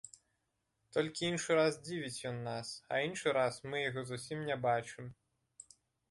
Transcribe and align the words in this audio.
Толькі 0.95 1.27
іншы 1.33 1.57
раз 1.59 1.73
дзівіць 1.89 2.23
ён 2.29 2.39
нас, 2.47 2.71
а 2.95 3.01
іншы 3.09 3.27
раз 3.39 3.59
мы 3.69 3.83
яго 3.89 4.01
зусім 4.13 4.39
не 4.49 4.57
бачым. 4.65 5.13